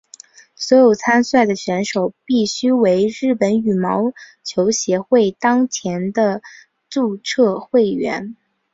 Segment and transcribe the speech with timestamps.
[0.55, 6.41] 所有参赛选手必须为日本羽毛球协会当前的
[6.89, 8.35] 注册会员。